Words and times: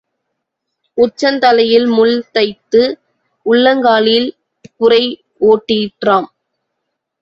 உச்சந் 0.97 1.37
தலையில் 1.37 1.85
முள் 1.87 2.15
தைத்து 2.31 2.81
உள்ளங்காலில் 3.45 4.29
புரை 4.77 5.03
ஓடிற்றாம். 5.41 6.29